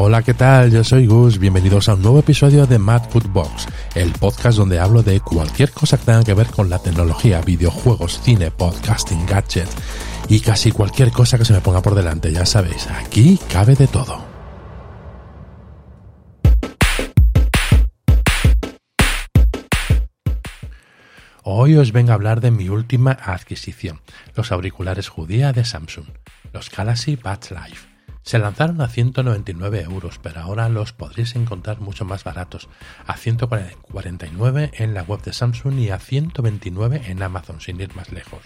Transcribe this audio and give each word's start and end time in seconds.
Hola, 0.00 0.22
¿qué 0.22 0.32
tal? 0.32 0.70
Yo 0.70 0.84
soy 0.84 1.08
Gus. 1.08 1.40
Bienvenidos 1.40 1.88
a 1.88 1.94
un 1.94 2.02
nuevo 2.02 2.20
episodio 2.20 2.68
de 2.68 2.78
Mad 2.78 3.10
Food 3.10 3.26
Box, 3.30 3.66
el 3.96 4.12
podcast 4.12 4.56
donde 4.56 4.78
hablo 4.78 5.02
de 5.02 5.18
cualquier 5.18 5.72
cosa 5.72 5.98
que 5.98 6.04
tenga 6.04 6.22
que 6.22 6.34
ver 6.34 6.46
con 6.46 6.70
la 6.70 6.78
tecnología, 6.78 7.40
videojuegos, 7.40 8.20
cine, 8.22 8.52
podcasting, 8.52 9.26
gadgets 9.26 9.74
y 10.28 10.38
casi 10.38 10.70
cualquier 10.70 11.10
cosa 11.10 11.36
que 11.36 11.44
se 11.44 11.52
me 11.52 11.60
ponga 11.60 11.82
por 11.82 11.96
delante. 11.96 12.30
Ya 12.30 12.46
sabéis, 12.46 12.86
aquí 12.86 13.40
cabe 13.52 13.74
de 13.74 13.88
todo. 13.88 14.24
Hoy 21.42 21.74
os 21.74 21.90
vengo 21.90 22.12
a 22.12 22.14
hablar 22.14 22.40
de 22.40 22.52
mi 22.52 22.68
última 22.68 23.18
adquisición, 23.20 24.00
los 24.36 24.52
auriculares 24.52 25.08
judía 25.08 25.52
de 25.52 25.64
Samsung, 25.64 26.06
los 26.52 26.70
Galaxy 26.70 27.16
Buds 27.16 27.50
Live. 27.50 27.97
Se 28.22 28.38
lanzaron 28.38 28.80
a 28.80 28.88
199 28.88 29.82
euros, 29.82 30.18
pero 30.22 30.40
ahora 30.40 30.68
los 30.68 30.92
podréis 30.92 31.34
encontrar 31.34 31.80
mucho 31.80 32.04
más 32.04 32.24
baratos, 32.24 32.68
a 33.06 33.16
149 33.16 34.70
en 34.74 34.94
la 34.94 35.02
web 35.02 35.22
de 35.22 35.32
Samsung 35.32 35.78
y 35.78 35.90
a 35.90 35.98
129 35.98 37.02
en 37.06 37.22
Amazon, 37.22 37.60
sin 37.60 37.80
ir 37.80 37.94
más 37.94 38.12
lejos. 38.12 38.42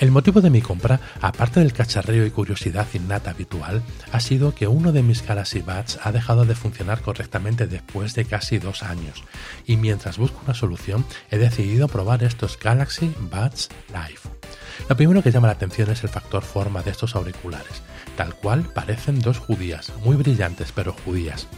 El 0.00 0.12
motivo 0.12 0.40
de 0.40 0.48
mi 0.48 0.62
compra, 0.62 0.98
aparte 1.20 1.60
del 1.60 1.74
cacharreo 1.74 2.24
y 2.24 2.30
curiosidad 2.30 2.86
innata 2.94 3.32
habitual, 3.32 3.82
ha 4.12 4.20
sido 4.20 4.54
que 4.54 4.66
uno 4.66 4.92
de 4.92 5.02
mis 5.02 5.26
Galaxy 5.26 5.60
Buds 5.60 5.98
ha 6.02 6.10
dejado 6.10 6.46
de 6.46 6.54
funcionar 6.54 7.02
correctamente 7.02 7.66
después 7.66 8.14
de 8.14 8.24
casi 8.24 8.58
dos 8.58 8.82
años, 8.82 9.24
y 9.66 9.76
mientras 9.76 10.16
busco 10.16 10.40
una 10.46 10.54
solución 10.54 11.04
he 11.30 11.36
decidido 11.36 11.86
probar 11.86 12.24
estos 12.24 12.58
Galaxy 12.58 13.14
Buds 13.30 13.68
Live. 13.88 14.39
Lo 14.88 14.96
primero 14.96 15.22
que 15.22 15.30
llama 15.30 15.48
la 15.48 15.54
atención 15.54 15.90
es 15.90 16.02
el 16.02 16.10
factor 16.10 16.42
forma 16.42 16.82
de 16.82 16.90
estos 16.90 17.14
auriculares, 17.16 17.82
tal 18.16 18.34
cual 18.34 18.62
parecen 18.62 19.20
dos 19.20 19.38
judías, 19.38 19.92
muy 20.04 20.16
brillantes 20.16 20.72
pero 20.72 20.92
judías. 21.04 21.48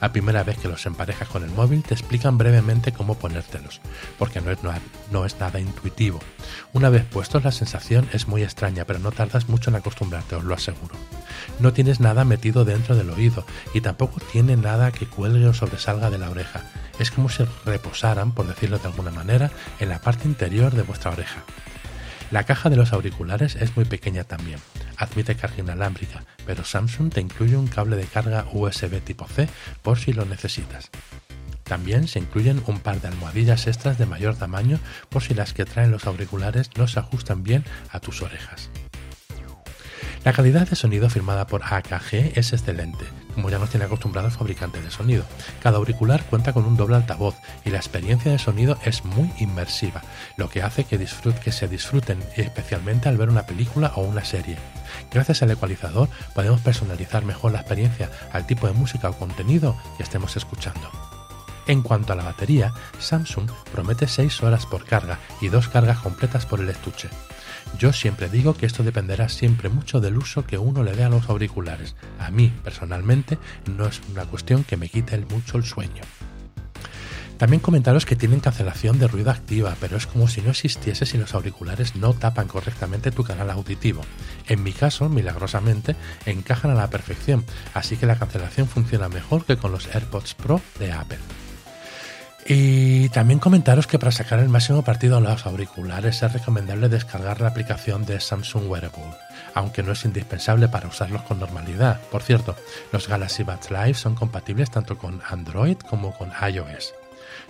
La 0.00 0.12
primera 0.12 0.44
vez 0.44 0.58
que 0.58 0.68
los 0.68 0.84
emparejas 0.84 1.28
con 1.28 1.42
el 1.42 1.50
móvil 1.50 1.82
te 1.82 1.94
explican 1.94 2.36
brevemente 2.36 2.92
cómo 2.92 3.14
ponértelos, 3.14 3.80
porque 4.18 4.42
no 4.42 4.50
es, 5.24 5.40
nada 5.40 5.58
intuitivo. 5.58 6.20
Una 6.74 6.90
vez 6.90 7.04
puestos 7.04 7.44
la 7.44 7.50
sensación 7.50 8.06
es 8.12 8.28
muy 8.28 8.42
extraña, 8.42 8.84
pero 8.84 8.98
no 8.98 9.10
tardas 9.10 9.48
mucho 9.48 9.70
en 9.70 9.76
acostumbrarte, 9.76 10.36
os 10.36 10.44
lo 10.44 10.54
aseguro. 10.54 10.94
No 11.60 11.72
tienes 11.72 11.98
nada 11.98 12.24
metido 12.24 12.66
dentro 12.66 12.94
del 12.94 13.08
oído 13.08 13.46
y 13.72 13.80
tampoco 13.80 14.20
tiene 14.20 14.56
nada 14.56 14.92
que 14.92 15.06
cuelgue 15.06 15.48
o 15.48 15.54
sobresalga 15.54 16.10
de 16.10 16.18
la 16.18 16.30
oreja. 16.30 16.62
Es 16.98 17.10
como 17.10 17.30
si 17.30 17.44
reposaran, 17.64 18.32
por 18.32 18.46
decirlo 18.46 18.78
de 18.78 18.88
alguna 18.88 19.10
manera, 19.10 19.50
en 19.80 19.88
la 19.88 20.00
parte 20.00 20.28
interior 20.28 20.74
de 20.74 20.82
vuestra 20.82 21.10
oreja. 21.10 21.42
La 22.30 22.44
caja 22.44 22.70
de 22.70 22.76
los 22.76 22.92
auriculares 22.92 23.54
es 23.56 23.76
muy 23.76 23.84
pequeña 23.84 24.24
también. 24.24 24.58
Admite 24.96 25.36
carga 25.36 25.60
inalámbrica, 25.60 26.24
pero 26.44 26.64
Samsung 26.64 27.12
te 27.12 27.20
incluye 27.20 27.56
un 27.56 27.68
cable 27.68 27.96
de 27.96 28.04
carga 28.04 28.46
USB 28.52 29.00
tipo 29.00 29.28
C 29.28 29.48
por 29.82 29.98
si 29.98 30.12
lo 30.12 30.24
necesitas. 30.24 30.90
También 31.62 32.08
se 32.08 32.18
incluyen 32.18 32.62
un 32.66 32.80
par 32.80 33.00
de 33.00 33.08
almohadillas 33.08 33.66
extras 33.66 33.98
de 33.98 34.06
mayor 34.06 34.36
tamaño 34.36 34.78
por 35.08 35.22
si 35.22 35.34
las 35.34 35.52
que 35.52 35.64
traen 35.64 35.90
los 35.90 36.06
auriculares 36.06 36.70
no 36.76 36.88
se 36.88 36.98
ajustan 36.98 37.42
bien 37.42 37.64
a 37.90 38.00
tus 38.00 38.22
orejas. 38.22 38.70
La 40.24 40.32
calidad 40.32 40.68
de 40.68 40.74
sonido 40.74 41.08
firmada 41.08 41.46
por 41.46 41.62
AKG 41.62 42.36
es 42.36 42.52
excelente, 42.52 43.04
como 43.36 43.50
ya 43.50 43.58
nos 43.58 43.68
tiene 43.68 43.84
acostumbrado 43.84 44.28
el 44.28 44.34
fabricante 44.34 44.80
de 44.80 44.90
sonido. 44.90 45.22
Cada 45.62 45.76
auricular 45.76 46.24
cuenta 46.24 46.54
con 46.54 46.64
un 46.64 46.76
doble 46.76 46.96
altavoz 46.96 47.36
y 47.64 47.70
la 47.70 47.76
experiencia 47.76 48.32
de 48.32 48.38
sonido 48.38 48.78
es 48.84 49.04
muy 49.04 49.30
inmersiva, 49.38 50.02
lo 50.36 50.48
que 50.48 50.62
hace 50.62 50.84
que, 50.84 50.98
que 50.98 51.52
se 51.52 51.68
disfruten 51.68 52.18
especialmente 52.34 53.10
al 53.10 53.18
ver 53.18 53.28
una 53.28 53.44
película 53.44 53.92
o 53.94 54.02
una 54.02 54.24
serie. 54.24 54.56
Gracias 55.12 55.42
al 55.42 55.50
ecualizador 55.50 56.08
podemos 56.34 56.62
personalizar 56.62 57.24
mejor 57.24 57.52
la 57.52 57.60
experiencia 57.60 58.10
al 58.32 58.46
tipo 58.46 58.66
de 58.66 58.72
música 58.72 59.10
o 59.10 59.18
contenido 59.18 59.76
que 59.98 60.02
estemos 60.02 60.34
escuchando. 60.36 61.05
En 61.66 61.82
cuanto 61.82 62.12
a 62.12 62.16
la 62.16 62.22
batería, 62.22 62.72
Samsung 62.98 63.50
promete 63.72 64.06
6 64.06 64.42
horas 64.42 64.66
por 64.66 64.84
carga 64.84 65.18
y 65.40 65.48
2 65.48 65.68
cargas 65.68 65.98
completas 65.98 66.46
por 66.46 66.60
el 66.60 66.68
estuche. 66.68 67.08
Yo 67.78 67.92
siempre 67.92 68.28
digo 68.28 68.54
que 68.54 68.66
esto 68.66 68.84
dependerá 68.84 69.28
siempre 69.28 69.68
mucho 69.68 70.00
del 70.00 70.16
uso 70.16 70.46
que 70.46 70.58
uno 70.58 70.84
le 70.84 70.92
dé 70.92 71.02
a 71.02 71.08
los 71.08 71.28
auriculares. 71.28 71.96
A 72.20 72.30
mí, 72.30 72.52
personalmente, 72.62 73.38
no 73.76 73.86
es 73.86 74.00
una 74.12 74.24
cuestión 74.24 74.62
que 74.62 74.76
me 74.76 74.88
quite 74.88 75.18
mucho 75.18 75.58
el 75.58 75.64
sueño. 75.64 76.02
También 77.38 77.60
comentaros 77.60 78.06
que 78.06 78.16
tienen 78.16 78.40
cancelación 78.40 78.98
de 78.98 79.08
ruido 79.08 79.30
activa, 79.30 79.76
pero 79.78 79.98
es 79.98 80.06
como 80.06 80.26
si 80.26 80.40
no 80.40 80.50
existiese 80.50 81.04
si 81.04 81.18
los 81.18 81.34
auriculares 81.34 81.96
no 81.96 82.14
tapan 82.14 82.48
correctamente 82.48 83.10
tu 83.10 83.24
canal 83.24 83.50
auditivo. 83.50 84.02
En 84.46 84.62
mi 84.62 84.72
caso, 84.72 85.08
milagrosamente, 85.10 85.96
encajan 86.24 86.70
a 86.70 86.74
la 86.74 86.88
perfección, 86.88 87.44
así 87.74 87.96
que 87.96 88.06
la 88.06 88.18
cancelación 88.18 88.68
funciona 88.68 89.10
mejor 89.10 89.44
que 89.44 89.58
con 89.58 89.72
los 89.72 89.94
AirPods 89.94 90.34
Pro 90.34 90.62
de 90.78 90.92
Apple. 90.92 91.18
Y 92.48 93.08
también 93.08 93.40
comentaros 93.40 93.88
que 93.88 93.98
para 93.98 94.12
sacar 94.12 94.38
el 94.38 94.48
máximo 94.48 94.82
partido 94.82 95.16
a 95.16 95.20
los 95.20 95.46
auriculares 95.46 96.22
es 96.22 96.32
recomendable 96.32 96.88
descargar 96.88 97.40
la 97.40 97.48
aplicación 97.48 98.06
de 98.06 98.20
Samsung 98.20 98.70
Wearable, 98.70 99.16
aunque 99.54 99.82
no 99.82 99.92
es 99.92 100.04
indispensable 100.04 100.68
para 100.68 100.86
usarlos 100.86 101.22
con 101.22 101.40
normalidad. 101.40 102.00
Por 102.12 102.22
cierto, 102.22 102.54
los 102.92 103.08
Galaxy 103.08 103.42
Buds 103.42 103.72
Live 103.72 103.94
son 103.94 104.14
compatibles 104.14 104.70
tanto 104.70 104.96
con 104.96 105.22
Android 105.28 105.78
como 105.78 106.16
con 106.16 106.30
iOS. 106.40 106.94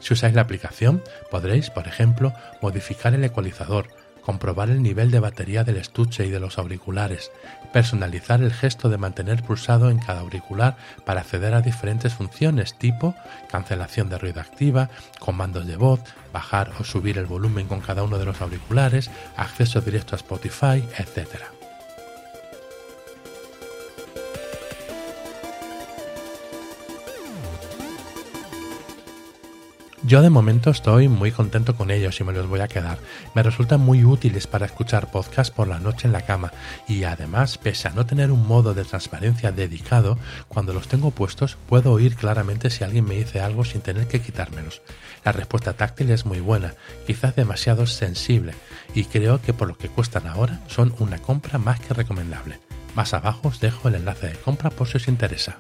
Si 0.01 0.15
usáis 0.15 0.35
la 0.35 0.43
aplicación, 0.43 1.03
podréis, 1.31 1.69
por 1.69 1.87
ejemplo, 1.87 2.33
modificar 2.63 3.13
el 3.13 3.25
ecualizador, 3.25 3.89
comprobar 4.27 4.71
el 4.71 4.83
nivel 4.83 5.13
de 5.13 5.21
batería 5.21 5.63
del 5.63 5.77
estuche 5.77 6.27
y 6.27 6.31
de 6.31 6.41
los 6.41 6.59
auriculares, 6.59 7.31
personalizar 7.73 8.43
el 8.43 8.53
gesto 8.53 8.89
de 8.89 8.99
mantener 8.99 9.45
pulsado 9.45 9.89
en 9.89 10.01
cada 10.01 10.19
auricular 10.23 10.77
para 11.05 11.21
acceder 11.21 11.55
a 11.55 11.61
diferentes 11.61 12.15
funciones 12.15 12.75
tipo 12.77 13.15
cancelación 13.49 14.09
de 14.09 14.19
ruido 14.19 14.41
activa, 14.41 14.91
comandos 15.21 15.65
de 15.69 15.77
voz, 15.77 16.01
bajar 16.33 16.73
o 16.81 16.83
subir 16.83 17.19
el 17.19 17.27
volumen 17.27 17.69
con 17.69 17.81
cada 17.81 18.03
uno 18.03 18.19
de 18.19 18.25
los 18.25 18.41
auriculares, 18.41 19.13
acceso 19.37 19.81
directo 19.81 20.17
a 20.17 20.19
Spotify, 20.19 20.85
etc. 20.99 21.56
Yo 30.07 30.23
de 30.23 30.31
momento 30.31 30.71
estoy 30.71 31.09
muy 31.09 31.33
contento 31.33 31.75
con 31.75 31.91
ellos 31.91 32.21
y 32.21 32.23
me 32.23 32.33
los 32.33 32.47
voy 32.47 32.61
a 32.61 32.69
quedar. 32.69 33.01
Me 33.35 33.43
resultan 33.43 33.81
muy 33.81 34.05
útiles 34.05 34.47
para 34.47 34.67
escuchar 34.67 35.11
podcast 35.11 35.53
por 35.53 35.67
la 35.67 35.81
noche 35.81 36.07
en 36.07 36.13
la 36.13 36.21
cama 36.21 36.53
y 36.87 37.03
además, 37.03 37.59
pese 37.59 37.89
a 37.89 37.91
no 37.91 38.07
tener 38.07 38.31
un 38.31 38.47
modo 38.47 38.73
de 38.73 38.85
transparencia 38.85 39.51
dedicado, 39.51 40.17
cuando 40.47 40.73
los 40.73 40.87
tengo 40.87 41.11
puestos 41.11 41.59
puedo 41.69 41.91
oír 41.91 42.15
claramente 42.15 42.71
si 42.71 42.85
alguien 42.85 43.05
me 43.05 43.17
dice 43.17 43.41
algo 43.41 43.65
sin 43.65 43.81
tener 43.81 44.07
que 44.07 44.21
quitármelos. 44.21 44.81
La 45.25 45.33
respuesta 45.33 45.73
táctil 45.73 46.11
es 46.11 46.25
muy 46.25 46.39
buena, 46.39 46.75
quizás 47.05 47.35
demasiado 47.35 47.85
sensible, 47.89 48.55
y 48.95 49.07
creo 49.07 49.43
que 49.43 49.55
por 49.55 49.67
lo 49.67 49.77
que 49.77 49.89
cuestan 49.89 50.29
ahora 50.29 50.61
son 50.69 50.95
una 51.01 51.19
compra 51.19 51.59
más 51.59 51.81
que 51.81 51.95
recomendable. 51.95 52.61
Más 52.95 53.13
abajo 53.13 53.49
os 53.49 53.59
dejo 53.59 53.89
el 53.89 53.97
enlace 53.97 54.29
de 54.29 54.37
compra 54.37 54.71
por 54.71 54.87
si 54.87 54.99
os 54.99 55.09
interesa. 55.09 55.59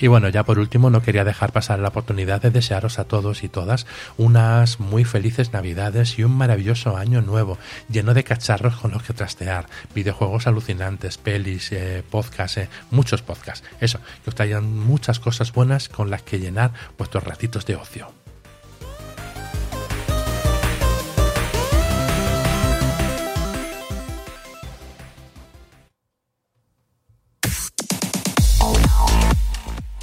Y 0.00 0.06
bueno, 0.06 0.30
ya 0.30 0.44
por 0.44 0.58
último 0.58 0.88
no 0.88 1.02
quería 1.02 1.24
dejar 1.24 1.52
pasar 1.52 1.78
la 1.78 1.88
oportunidad 1.88 2.40
de 2.40 2.50
desearos 2.50 2.98
a 2.98 3.04
todos 3.04 3.44
y 3.44 3.48
todas 3.48 3.86
unas 4.16 4.80
muy 4.80 5.04
felices 5.04 5.52
navidades 5.52 6.18
y 6.18 6.24
un 6.24 6.32
maravilloso 6.32 6.96
año 6.96 7.20
nuevo, 7.20 7.58
lleno 7.90 8.14
de 8.14 8.24
cacharros 8.24 8.76
con 8.76 8.92
los 8.92 9.02
que 9.02 9.12
trastear, 9.12 9.66
videojuegos 9.94 10.46
alucinantes, 10.46 11.18
pelis, 11.18 11.70
eh, 11.72 12.02
podcasts, 12.08 12.56
eh, 12.56 12.68
muchos 12.90 13.20
podcasts. 13.20 13.66
Eso, 13.80 14.00
que 14.24 14.30
os 14.30 14.34
traigan 14.34 14.74
muchas 14.74 15.20
cosas 15.20 15.52
buenas 15.52 15.88
con 15.90 16.08
las 16.08 16.22
que 16.22 16.38
llenar 16.38 16.72
vuestros 16.96 17.24
ratitos 17.24 17.66
de 17.66 17.76
ocio. 17.76 18.19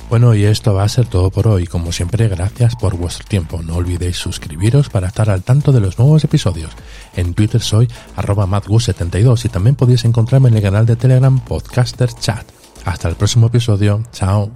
Bueno, 0.09 0.33
y 0.33 0.45
esto 0.45 0.73
va 0.73 0.83
a 0.83 0.89
ser 0.89 1.05
todo 1.07 1.29
por 1.31 1.47
hoy. 1.47 1.65
Como 1.65 1.91
siempre, 1.91 2.29
gracias 2.29 2.75
por 2.77 2.95
vuestro 2.95 3.27
tiempo. 3.27 3.61
No 3.61 3.75
olvidéis 3.75 4.15
suscribiros 4.15 4.87
para 4.89 5.07
estar 5.07 5.29
al 5.29 5.43
tanto 5.43 5.73
de 5.73 5.81
los 5.81 5.99
nuevos 5.99 6.23
episodios. 6.23 6.71
En 7.15 7.33
Twitter 7.33 7.61
soy 7.61 7.89
arroba 8.15 8.47
72 8.79 9.45
y 9.45 9.49
también 9.49 9.75
podéis 9.75 10.05
encontrarme 10.05 10.47
en 10.47 10.55
el 10.55 10.61
canal 10.61 10.85
de 10.85 10.95
Telegram 10.95 11.37
Podcaster 11.39 12.09
Chat. 12.13 12.45
Hasta 12.85 13.09
el 13.09 13.15
próximo 13.15 13.47
episodio. 13.47 14.01
Chao. 14.13 14.49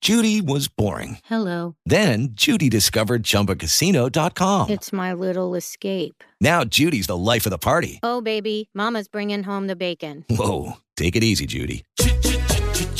Judy 0.00 0.40
was 0.40 0.68
boring. 0.68 1.18
Hello. 1.24 1.74
Then 1.84 2.30
Judy 2.34 2.68
discovered 2.68 3.24
ChumbaCasino.com. 3.24 4.70
It's 4.70 4.92
my 4.92 5.12
little 5.12 5.54
escape. 5.56 6.24
Now 6.40 6.64
Judy's 6.64 7.06
the 7.06 7.16
life 7.16 7.46
of 7.46 7.50
the 7.50 7.58
party. 7.58 7.98
Oh, 8.02 8.20
baby, 8.20 8.68
Mama's 8.74 9.06
bringing 9.08 9.44
home 9.44 9.68
the 9.68 9.76
bacon. 9.76 10.24
Whoa, 10.28 10.78
take 10.96 11.14
it 11.14 11.22
easy, 11.22 11.46
Judy. 11.46 11.84